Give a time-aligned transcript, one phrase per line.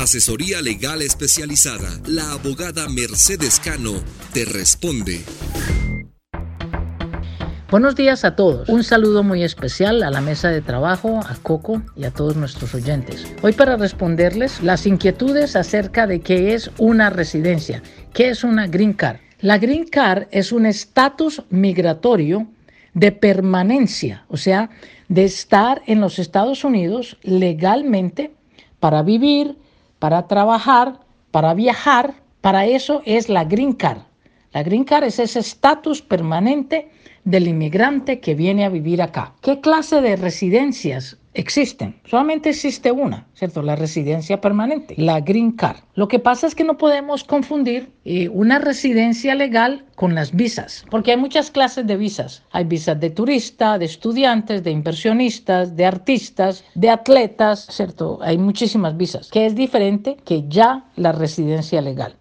[0.00, 1.90] Asesoría legal especializada.
[2.06, 3.92] La abogada Mercedes Cano
[4.32, 5.20] te responde.
[7.70, 8.66] Buenos días a todos.
[8.70, 12.74] Un saludo muy especial a la mesa de trabajo, a Coco y a todos nuestros
[12.74, 13.30] oyentes.
[13.42, 17.82] Hoy para responderles las inquietudes acerca de qué es una residencia,
[18.14, 19.18] qué es una green card.
[19.42, 22.46] La green card es un estatus migratorio
[22.94, 24.70] de permanencia, o sea,
[25.08, 28.32] de estar en los Estados Unidos legalmente
[28.78, 29.56] para vivir,
[30.00, 30.98] para trabajar,
[31.30, 32.14] para viajar.
[32.40, 34.00] Para eso es la green card.
[34.52, 36.90] La green card es ese estatus permanente
[37.24, 39.34] del inmigrante que viene a vivir acá.
[39.42, 42.00] ¿Qué clase de residencias existen.
[42.04, 43.62] Solamente existe una, ¿cierto?
[43.62, 45.78] La residencia permanente, la green card.
[45.94, 50.84] Lo que pasa es que no podemos confundir eh, una residencia legal con las visas,
[50.90, 52.42] porque hay muchas clases de visas.
[52.50, 58.18] Hay visas de turista, de estudiantes, de inversionistas, de artistas, de atletas, ¿cierto?
[58.22, 62.16] Hay muchísimas visas, que es diferente que ya la residencia legal.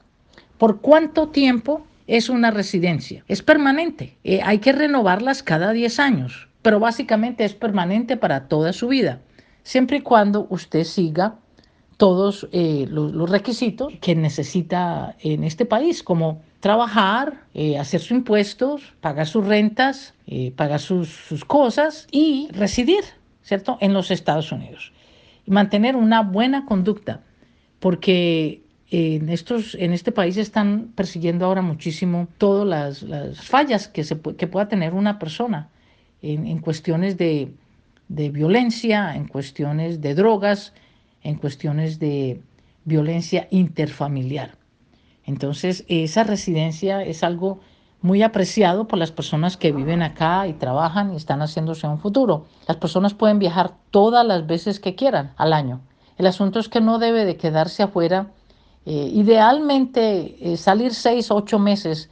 [0.57, 3.23] ¿Por cuánto tiempo es una residencia?
[3.27, 4.17] Es permanente.
[4.23, 9.21] Eh, hay que renovarlas cada 10 años pero básicamente es permanente para toda su vida,
[9.63, 11.35] siempre y cuando usted siga
[11.97, 18.93] todos eh, los, requisitos que necesita en este país, como trabajar, eh, hacer sus impuestos,
[19.01, 20.13] pagar sus rentas,
[20.55, 23.03] pagar sus, sus, cosas y residir,
[23.41, 24.93] ¿cierto?, en los Estados Unidos.
[25.45, 27.21] Y mantener una buena conducta,
[27.79, 34.03] porque en, estos, en este país están persiguiendo ahora muchísimo todas las, las fallas que,
[34.03, 35.69] se, que pueda tener una persona
[36.21, 37.53] en, cuestiones de,
[38.07, 40.73] violencia, en cuestiones de drogas,
[41.23, 42.41] en cuestiones de
[42.85, 44.57] violencia interfamiliar.
[45.25, 47.59] Entonces, esa residencia es algo
[48.01, 52.45] muy apreciado por las personas que viven acá y trabajan y están haciéndose un futuro.
[52.67, 55.81] Las personas pueden viajar todas las veces que quieran al año.
[56.17, 58.27] El asunto es que no debe de quedarse afuera.
[58.91, 62.09] Eh, idealmente eh, salir seis, ocho meses,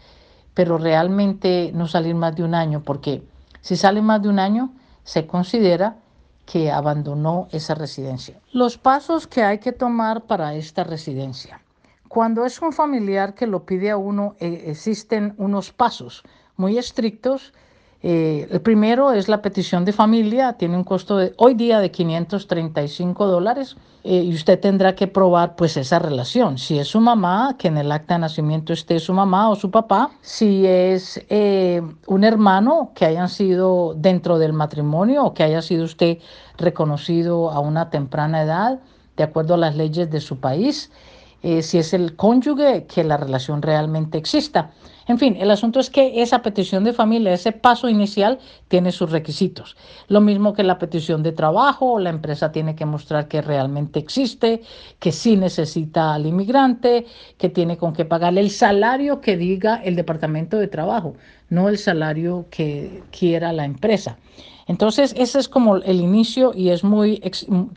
[0.53, 3.24] pero realmente no salir más de un año, porque
[3.62, 5.97] si sale más de un año, se considera
[6.46, 8.40] que abandonó esa residencia.
[8.53, 11.62] Los pasos que hay que tomar para esta residencia.
[12.07, 16.22] Cuando es un familiar que lo pide a uno, eh, existen unos pasos
[16.57, 17.53] muy estrictos
[18.03, 21.90] eh, el primero es la petición de familia, tiene un costo de hoy día de
[21.90, 26.59] 535 dólares eh, y usted tendrá que probar pues esa relación.
[26.59, 29.72] Si es su mamá, que en el acta de nacimiento esté su mamá o su
[29.72, 30.12] papá.
[30.22, 35.84] Si es eh, un hermano que hayan sido dentro del matrimonio o que haya sido
[35.84, 36.19] usted
[36.58, 38.79] reconocido a una temprana edad,
[39.16, 40.91] de acuerdo a las leyes de su país.
[41.42, 44.72] Si es el cónyuge, que la relación realmente exista.
[45.08, 49.09] En fin, el asunto es que esa petición de familia, ese paso inicial, tiene sus
[49.09, 49.78] requisitos.
[50.09, 54.62] Lo mismo que la petición de trabajo, la empresa tiene que mostrar que realmente existe,
[55.00, 57.06] que sí necesita al inmigrante,
[57.38, 61.16] que tiene con qué pagarle el salario que diga el departamento de trabajo,
[61.50, 64.18] no el salario que quiera la empresa.
[64.68, 67.22] Entonces, ese es como el inicio y es muy,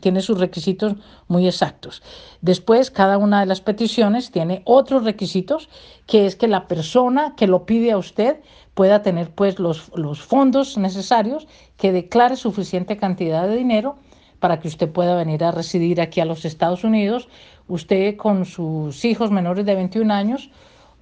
[0.01, 0.95] tiene sus requisitos
[1.29, 2.03] muy exactos.
[2.41, 5.69] Después, cada una de las peticiones tiene otros requisitos,
[6.05, 8.41] que es que la persona que lo pide a usted
[8.73, 13.95] pueda tener pues los, los fondos necesarios, que declare suficiente cantidad de dinero
[14.39, 17.29] para que usted pueda venir a residir aquí a los Estados Unidos,
[17.69, 20.49] usted con sus hijos menores de 21 años,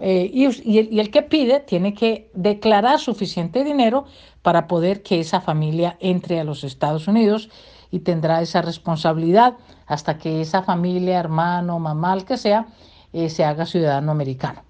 [0.02, 4.06] eh, y, el, que pide tiene que declarar suficiente dinero
[4.42, 7.50] para poder que esa familia entre a los Estados Unidos
[7.92, 9.56] y tendrá esa responsabilidad
[9.88, 12.68] hasta que esa familia, hermano, mamá, el que sea,
[13.12, 14.62] eh, se haga ciudadano americano.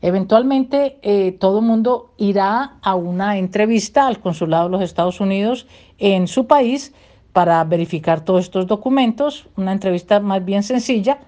[0.00, 5.66] Eventualmente eh, todo el mundo irá a una entrevista al consulado de los Estados Unidos
[5.98, 6.94] en su país
[7.32, 11.18] para verificar todos estos documentos, una entrevista más bien sencilla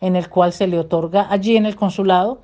[0.00, 2.40] en el cual se le otorga allí en el consulado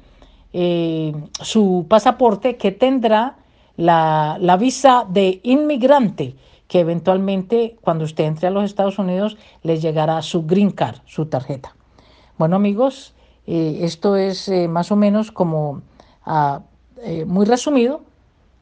[0.52, 3.36] eh, su pasaporte que tendrá
[3.76, 6.34] la, la, visa de inmigrante,
[6.66, 11.26] que eventualmente cuando usted entre a los Estados Unidos le llegará su green card, su
[11.26, 11.76] tarjeta.
[12.36, 13.14] Bueno amigos,
[13.46, 15.82] eh, esto es eh, más o menos como
[16.24, 16.62] ah,
[17.26, 18.00] muy resumido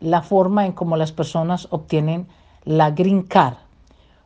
[0.00, 2.28] la forma en cómo las personas obtienen
[2.64, 3.56] la green card.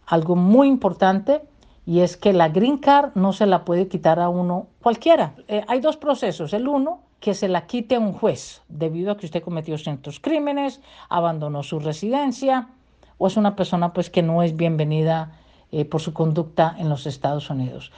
[0.06, 1.42] Algo muy importante
[1.86, 5.34] y es que la green card no se la puede quitar a uno cualquiera.
[5.68, 6.52] hay dos procesos.
[6.52, 10.18] El uno que se la quite a un juez debido a que usted cometió ciertos
[10.18, 12.68] crímenes, abandonó su residencia
[13.16, 15.38] o es una persona pues que no es bienvenida
[15.70, 17.92] eh, por su conducta en los Estados Unidos.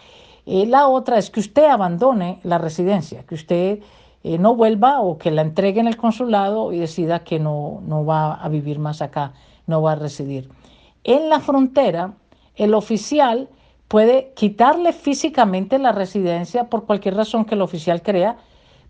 [0.44, 3.78] Eh, la otra es que usted abandone la residencia, que usted
[4.24, 8.04] eh, no vuelva o que la entregue en el consulado y decida que no, no
[8.04, 9.32] va a vivir más acá,
[9.66, 10.50] no va a residir.
[11.02, 12.12] En la frontera,
[12.56, 13.48] el oficial
[13.88, 18.36] puede quitarle físicamente la residencia por cualquier razón que el oficial crea,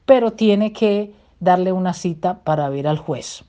[0.06, 3.44] pero tiene que darle una cita para ver al juez.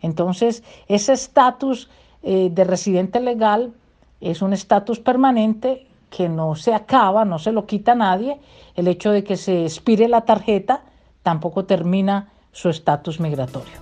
[0.00, 1.88] Entonces, ese estatus
[2.22, 3.72] eh, de residente legal
[4.20, 8.38] es un estatus permanente que no se acaba, no se lo quita nadie.
[8.74, 10.82] El hecho de que se expire la tarjeta
[11.22, 13.74] tampoco termina su estatus migratorio.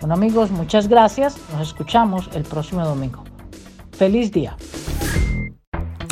[0.00, 1.36] Bueno amigos, muchas gracias.
[1.52, 3.24] Nos escuchamos el próximo domingo.
[3.92, 4.56] Feliz día.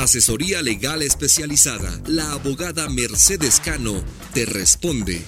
[0.06, 2.00] Asesoría legal especializada.
[2.06, 5.24] La abogada Mercedes Cano te responde.